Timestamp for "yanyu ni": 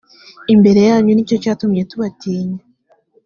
0.89-1.23